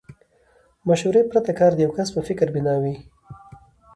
[0.87, 2.95] مشورې پرته کار د يوه کس په فکر بنا وي.